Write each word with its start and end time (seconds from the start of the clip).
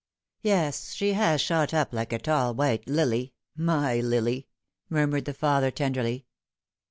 "Yes, 0.41 0.93
she 0.93 1.13
has 1.13 1.41
shot 1.41 1.75
up 1.75 1.93
like 1.93 2.11
a 2.11 2.17
tall 2.17 2.55
white 2.55 2.87
lily 2.87 3.33
my 3.55 3.99
lily 3.99 4.47
1" 4.87 4.99
mur 4.99 5.05
mured 5.05 5.25
the 5.25 5.33
father 5.35 5.69
tenderly. 5.69 6.25